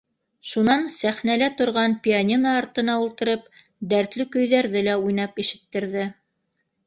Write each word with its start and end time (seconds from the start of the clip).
Шунан 0.51 0.85
сәхнәлә 0.93 1.49
торған 1.59 1.93
пианино 2.07 2.53
артына 2.61 2.95
ултырып, 3.03 3.45
дәтле 3.91 4.27
көйҙәрҙе 4.37 4.83
лә 4.89 4.97
уйнап 5.03 5.37
ишеттерҙе. 5.47 6.07